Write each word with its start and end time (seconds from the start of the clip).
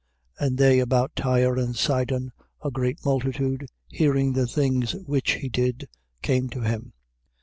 And 0.39 0.57
they 0.57 0.79
about 0.79 1.15
Tyre 1.15 1.59
and 1.59 1.75
Sidon, 1.75 2.31
a 2.63 2.71
great 2.71 3.05
multitude, 3.05 3.67
hearing 3.87 4.33
the 4.33 4.47
things 4.47 4.95
which 5.05 5.33
he 5.33 5.47
did, 5.47 5.87
came 6.23 6.49
to 6.49 6.61
him. 6.61 6.93